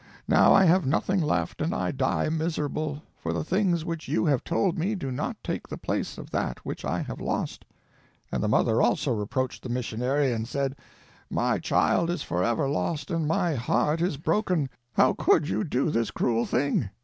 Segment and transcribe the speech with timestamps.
[0.27, 4.43] Now I have nothing left, and I die miserable; for the things which you have
[4.43, 7.59] told me do not take the place of that which I have lost_."
[8.31, 10.75] And the mother, also, reproached the missionary, and said:
[11.31, 14.71] "_My child is forever lost, and my heart is broken.
[14.93, 16.89] How could you do this cruel thing?